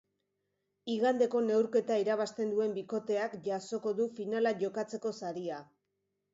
[0.93, 5.65] Igandeko neurketa irabazten duen bikoteak jasoko du finala jokatzeko saria.